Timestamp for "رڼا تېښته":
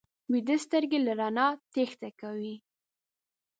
1.19-2.09